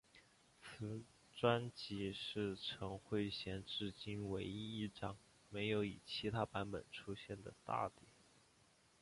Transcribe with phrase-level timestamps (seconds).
[0.63, 5.15] 此专辑是陈慧娴至今唯一一张
[5.51, 8.07] 没有以其他版本出现的大碟。